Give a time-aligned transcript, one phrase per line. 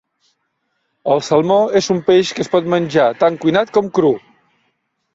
[1.15, 4.15] El salmó és un peix que es pot menjar tant cuinat com cru.